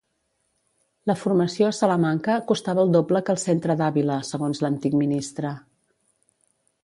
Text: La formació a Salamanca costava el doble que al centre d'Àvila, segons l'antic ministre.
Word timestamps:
La 1.11 1.15
formació 1.23 1.67
a 1.67 1.75
Salamanca 1.79 2.37
costava 2.51 2.85
el 2.85 2.95
doble 2.97 3.21
que 3.27 3.33
al 3.35 3.39
centre 3.43 3.77
d'Àvila, 3.83 4.17
segons 4.33 4.63
l'antic 4.67 4.99
ministre. 5.03 5.53